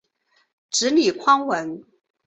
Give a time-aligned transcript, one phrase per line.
[0.71, 1.85] 子李匡文。